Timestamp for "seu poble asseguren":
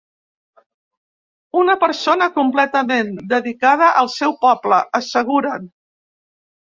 4.15-5.69